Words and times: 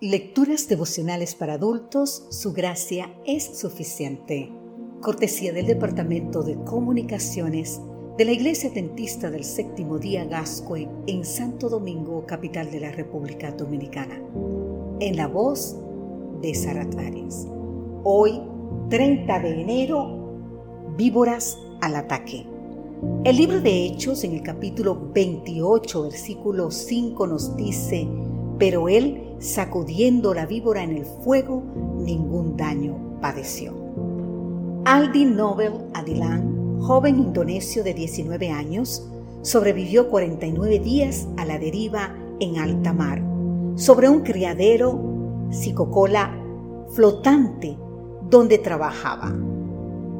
Lecturas 0.00 0.68
devocionales 0.68 1.34
para 1.34 1.54
adultos, 1.54 2.24
su 2.30 2.52
gracia 2.52 3.12
es 3.26 3.58
suficiente. 3.58 4.48
Cortesía 5.00 5.52
del 5.52 5.66
Departamento 5.66 6.44
de 6.44 6.54
Comunicaciones 6.54 7.80
de 8.16 8.24
la 8.24 8.30
Iglesia 8.30 8.70
Dentista 8.70 9.28
del 9.28 9.42
Séptimo 9.42 9.98
Día 9.98 10.24
Gascue 10.24 10.88
en 11.08 11.24
Santo 11.24 11.68
Domingo, 11.68 12.24
capital 12.26 12.70
de 12.70 12.78
la 12.78 12.92
República 12.92 13.50
Dominicana. 13.50 14.22
En 15.00 15.16
la 15.16 15.26
voz 15.26 15.76
de 16.42 16.54
Sarat 16.54 16.94
Hoy, 18.04 18.40
30 18.90 19.40
de 19.40 19.60
enero, 19.62 20.94
víboras 20.96 21.58
al 21.80 21.96
ataque. 21.96 22.46
El 23.24 23.36
libro 23.36 23.60
de 23.60 23.86
Hechos 23.86 24.22
en 24.22 24.34
el 24.34 24.42
capítulo 24.44 25.10
28, 25.12 26.04
versículo 26.04 26.70
5 26.70 27.26
nos 27.26 27.56
dice, 27.56 28.06
pero 28.58 28.88
él, 28.88 29.36
sacudiendo 29.38 30.34
la 30.34 30.46
víbora 30.46 30.82
en 30.82 30.96
el 30.96 31.04
fuego, 31.04 31.62
ningún 31.98 32.56
daño 32.56 33.18
padeció. 33.20 33.74
Aldin 34.84 35.36
Nobel 35.36 35.72
Adilan, 35.94 36.80
joven 36.80 37.18
indonesio 37.18 37.84
de 37.84 37.94
19 37.94 38.50
años, 38.50 39.08
sobrevivió 39.42 40.08
49 40.08 40.80
días 40.80 41.28
a 41.36 41.44
la 41.44 41.58
deriva 41.58 42.14
en 42.40 42.58
alta 42.58 42.92
mar, 42.92 43.22
sobre 43.76 44.08
un 44.08 44.22
criadero 44.22 44.98
psicocola 45.50 46.34
flotante 46.90 47.76
donde 48.28 48.58
trabajaba, 48.58 49.34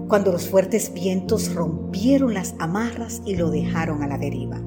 cuando 0.08 0.32
los 0.32 0.48
fuertes 0.48 0.92
vientos 0.94 1.54
rompieron 1.54 2.34
las 2.34 2.54
amarras 2.58 3.20
y 3.26 3.36
lo 3.36 3.50
dejaron 3.50 4.02
a 4.02 4.06
la 4.06 4.16
deriva. 4.16 4.60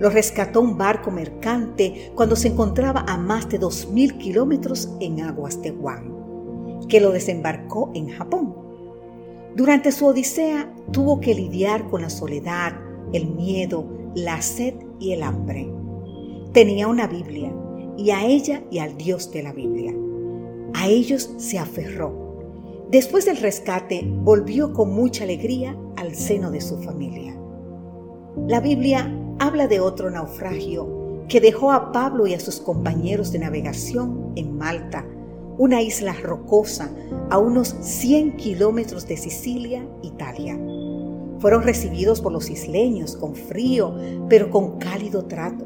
Lo 0.00 0.08
rescató 0.08 0.62
un 0.62 0.78
barco 0.78 1.10
mercante 1.10 2.10
cuando 2.14 2.34
se 2.34 2.48
encontraba 2.48 3.04
a 3.06 3.18
más 3.18 3.50
de 3.50 3.60
2.000 3.60 4.16
kilómetros 4.16 4.88
en 4.98 5.20
aguas 5.20 5.60
de 5.60 5.72
Guam, 5.72 6.86
que 6.88 7.00
lo 7.00 7.12
desembarcó 7.12 7.90
en 7.94 8.08
Japón. 8.08 8.54
Durante 9.54 9.92
su 9.92 10.06
odisea 10.06 10.74
tuvo 10.90 11.20
que 11.20 11.34
lidiar 11.34 11.90
con 11.90 12.00
la 12.00 12.08
soledad, 12.08 12.72
el 13.12 13.28
miedo, 13.28 13.84
la 14.14 14.40
sed 14.40 14.74
y 14.98 15.12
el 15.12 15.22
hambre. 15.22 15.70
Tenía 16.52 16.88
una 16.88 17.06
Biblia 17.06 17.52
y 17.98 18.10
a 18.10 18.24
ella 18.24 18.64
y 18.70 18.78
al 18.78 18.96
Dios 18.96 19.30
de 19.30 19.42
la 19.42 19.52
Biblia. 19.52 19.94
A 20.72 20.88
ellos 20.88 21.30
se 21.36 21.58
aferró. 21.58 22.30
Después 22.90 23.26
del 23.26 23.36
rescate, 23.36 24.02
volvió 24.06 24.72
con 24.72 24.94
mucha 24.94 25.24
alegría 25.24 25.76
al 25.96 26.14
seno 26.14 26.50
de 26.50 26.62
su 26.62 26.78
familia. 26.78 27.36
La 28.48 28.60
Biblia 28.60 29.14
habla 29.40 29.66
de 29.66 29.80
otro 29.80 30.10
naufragio 30.10 31.24
que 31.26 31.40
dejó 31.40 31.72
a 31.72 31.92
Pablo 31.92 32.26
y 32.26 32.34
a 32.34 32.40
sus 32.40 32.60
compañeros 32.60 33.32
de 33.32 33.38
navegación 33.38 34.32
en 34.36 34.58
Malta, 34.58 35.06
una 35.56 35.80
isla 35.80 36.12
rocosa 36.12 36.90
a 37.30 37.38
unos 37.38 37.74
100 37.80 38.36
kilómetros 38.36 39.08
de 39.08 39.16
Sicilia, 39.16 39.88
Italia. 40.02 40.58
Fueron 41.38 41.62
recibidos 41.62 42.20
por 42.20 42.32
los 42.32 42.50
isleños 42.50 43.16
con 43.16 43.34
frío, 43.34 43.94
pero 44.28 44.50
con 44.50 44.78
cálido 44.78 45.24
trato, 45.24 45.64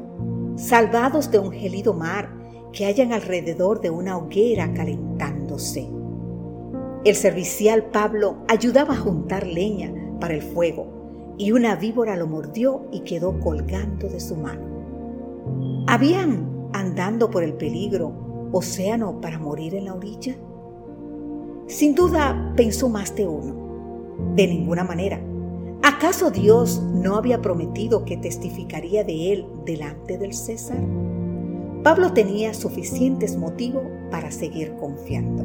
salvados 0.55 1.29
de 1.29 1.39
un 1.39 1.51
gelido 1.51 1.93
mar 1.93 2.33
que 2.71 2.85
hayan 2.85 3.11
alrededor 3.11 3.81
de 3.81 3.89
una 3.89 4.17
hoguera 4.17 4.73
calentándose. 4.73 5.89
El 7.03 7.15
servicial 7.15 7.87
Pablo 7.91 8.37
ayudaba 8.47 8.93
a 8.93 8.99
juntar 8.99 9.45
leña 9.45 9.93
para 10.21 10.33
el 10.33 10.41
fuego 10.41 10.94
y 11.37 11.51
una 11.51 11.75
víbora 11.75 12.15
lo 12.15 12.27
mordió 12.27 12.87
y 12.91 13.01
quedó 13.01 13.39
colgando 13.39 14.07
de 14.07 14.19
su 14.19 14.35
mano. 14.35 14.61
¿Habían 15.87 16.69
andando 16.73 17.29
por 17.29 17.43
el 17.43 17.53
peligro 17.53 18.49
océano 18.51 19.19
para 19.21 19.39
morir 19.39 19.75
en 19.75 19.85
la 19.85 19.93
orilla? 19.93 20.35
Sin 21.67 21.95
duda 21.95 22.53
pensó 22.55 22.89
más 22.89 23.15
de 23.15 23.27
uno. 23.27 23.65
De 24.35 24.47
ninguna 24.47 24.83
manera. 24.83 25.19
¿Acaso 25.83 26.31
Dios 26.31 26.81
no 26.81 27.15
había 27.15 27.41
prometido 27.41 28.05
que 28.05 28.17
testificaría 28.17 29.03
de 29.03 29.33
él 29.33 29.45
delante 29.65 30.17
del 30.17 30.33
César? 30.33 30.79
Pablo 31.83 32.13
tenía 32.13 32.53
suficientes 32.53 33.37
motivos 33.37 33.83
para 34.09 34.31
seguir 34.31 34.75
confiando. 34.77 35.43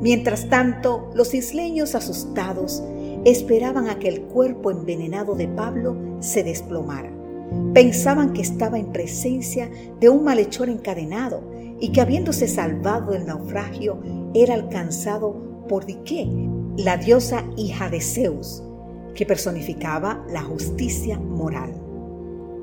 Mientras 0.00 0.48
tanto, 0.48 1.10
los 1.14 1.34
isleños 1.34 1.94
asustados 1.94 2.82
esperaban 3.24 3.88
a 3.88 3.98
que 3.98 4.08
el 4.08 4.22
cuerpo 4.22 4.70
envenenado 4.70 5.34
de 5.34 5.48
Pablo 5.48 5.96
se 6.20 6.42
desplomara. 6.42 7.10
Pensaban 7.72 8.32
que 8.32 8.42
estaba 8.42 8.78
en 8.78 8.92
presencia 8.92 9.70
de 10.00 10.08
un 10.08 10.24
malhechor 10.24 10.68
encadenado 10.68 11.42
y 11.80 11.92
que 11.92 12.00
habiéndose 12.00 12.48
salvado 12.48 13.12
del 13.12 13.26
naufragio 13.26 14.00
era 14.34 14.54
alcanzado 14.54 15.64
por 15.68 15.86
Dique, 15.86 16.28
la 16.76 16.96
diosa 16.96 17.44
hija 17.56 17.88
de 17.88 18.00
Zeus, 18.00 18.62
que 19.14 19.26
personificaba 19.26 20.24
la 20.28 20.42
justicia 20.42 21.18
moral. 21.18 21.72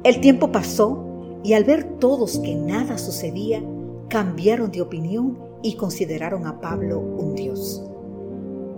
El 0.04 0.20
tiempo 0.20 0.52
pasó 0.52 1.40
y 1.44 1.54
al 1.54 1.64
ver 1.64 1.98
todos 2.00 2.40
que 2.40 2.56
nada 2.56 2.98
sucedía, 2.98 3.64
cambiaron 4.10 4.72
de 4.72 4.82
opinión 4.82 5.40
y 5.64 5.76
consideraron 5.76 6.46
a 6.46 6.60
Pablo 6.60 7.00
un 7.00 7.36
dios. 7.36 7.84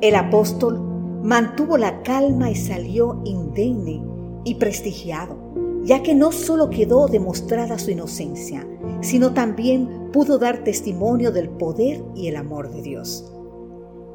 El 0.01 0.15
apóstol 0.15 0.92
mantuvo 1.23 1.77
la 1.77 2.03
calma 2.03 2.51
y 2.51 2.55
salió 2.55 3.21
indemne 3.23 4.03
y 4.43 4.55
prestigiado, 4.55 5.37
ya 5.85 6.03
que 6.03 6.13
no 6.13 6.33
solo 6.33 6.69
quedó 6.69 7.07
demostrada 7.07 7.79
su 7.79 7.91
inocencia, 7.91 8.67
sino 8.99 9.33
también 9.33 10.11
pudo 10.11 10.37
dar 10.37 10.65
testimonio 10.65 11.31
del 11.31 11.49
poder 11.49 12.03
y 12.13 12.27
el 12.27 12.35
amor 12.35 12.69
de 12.71 12.81
Dios. 12.81 13.31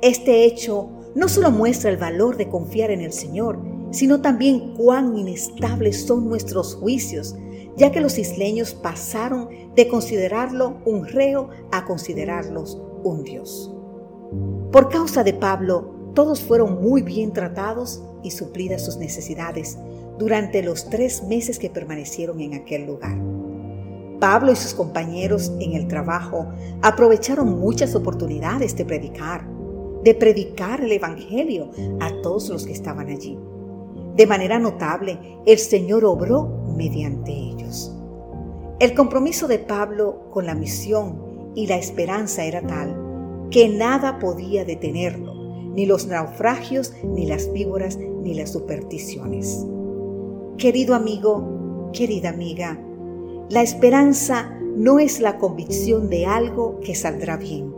Este 0.03 0.45
hecho 0.45 0.91
no 1.15 1.29
solo 1.29 1.51
muestra 1.51 1.91
el 1.91 1.97
valor 1.97 2.37
de 2.37 2.51
confiar 2.51 2.91
en 2.91 3.01
el 3.01 3.13
Señor, 3.13 3.59
sino 3.91 4.21
también 4.21 4.75
cuán 4.77 5.17
inestables 5.17 6.05
son 6.05 6.29
nuestros 6.29 6.75
juicios, 6.75 7.35
ya 7.79 7.91
que 7.91 8.03
los 8.03 8.19
isleños 8.19 8.75
pasaron 8.75 9.49
de 9.75 9.89
considerarlo 9.89 10.77
un 10.85 11.07
reo 11.07 11.49
a 11.73 11.87
considerarlos 11.87 12.79
un 13.03 13.25
Dios. 13.25 13.75
Por 14.71 14.91
causa 14.91 15.25
de 15.25 15.33
Pablo, 15.33 15.98
todos 16.19 16.41
fueron 16.41 16.83
muy 16.83 17.03
bien 17.03 17.33
tratados 17.33 18.03
y 18.25 18.33
suplidas 18.33 18.85
sus 18.85 18.97
necesidades 18.97 19.79
durante 20.19 20.65
los 20.65 20.91
tres 20.91 21.23
meses 21.23 21.61
que 21.61 21.71
permanecieron 21.71 22.41
en 22.41 22.55
aquel 22.55 22.87
lugar. 22.87 23.17
Pablo 24.19 24.51
y 24.51 24.57
sus 24.57 24.75
compañeros 24.75 25.53
en 25.61 25.75
el 25.75 25.87
trabajo 25.87 26.49
aprovecharon 26.83 27.61
muchas 27.61 27.95
oportunidades 27.95 28.75
de 28.75 28.85
predicar, 28.85 29.47
de 30.03 30.13
predicar 30.13 30.81
el 30.81 30.91
Evangelio 30.91 31.71
a 32.01 32.11
todos 32.21 32.49
los 32.49 32.67
que 32.67 32.73
estaban 32.73 33.11
allí. 33.11 33.39
De 34.17 34.27
manera 34.27 34.59
notable, 34.59 35.21
el 35.47 35.59
Señor 35.59 36.05
obró 36.05 36.49
mediante 36.77 37.31
ellos. 37.31 37.95
El 38.81 38.93
compromiso 38.93 39.47
de 39.47 39.61
Pablo 39.61 40.31
con 40.33 40.47
la 40.47 40.57
misión 40.57 41.53
y 41.55 41.69
la 41.69 41.77
esperanza 41.77 42.45
era 42.45 42.61
tal 42.67 43.49
que 43.53 43.69
nada 43.69 44.19
podía 44.19 44.65
detenerlo 44.65 45.38
ni 45.79 45.87
los 45.87 46.09
naufragios, 46.09 46.93
ni 47.05 47.25
las 47.25 47.53
víboras, 47.53 47.99
ni 47.99 48.35
las 48.35 48.51
supersticiones. 48.51 49.65
Querido 50.57 50.97
amigo, 50.97 51.91
querida 51.93 52.31
amiga, 52.31 52.83
la 53.49 53.63
esperanza 53.63 54.59
no 54.75 54.99
es 54.99 55.21
la 55.21 55.39
convicción 55.39 56.11
de 56.11 56.27
algo 56.27 56.81
que 56.81 56.97
saldrá 56.97 57.37
bien, 57.37 57.73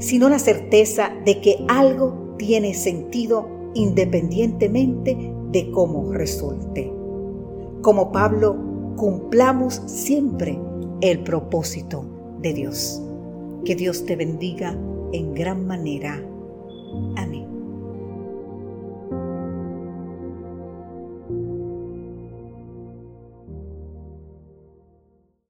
sino 0.00 0.28
la 0.28 0.40
certeza 0.40 1.12
de 1.24 1.40
que 1.40 1.64
algo 1.68 2.34
tiene 2.36 2.74
sentido 2.74 3.46
independientemente 3.74 5.32
de 5.52 5.70
cómo 5.70 6.12
resulte. 6.12 6.92
Como 7.80 8.10
Pablo, 8.10 8.56
cumplamos 8.96 9.80
siempre 9.86 10.58
el 11.00 11.22
propósito 11.22 12.04
de 12.40 12.54
Dios. 12.54 13.00
Que 13.64 13.76
Dios 13.76 14.04
te 14.04 14.16
bendiga 14.16 14.76
en 15.12 15.32
gran 15.32 15.64
manera. 15.64 16.24
Amen. 16.90 17.39